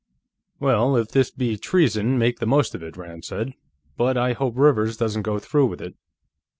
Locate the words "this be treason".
1.09-2.17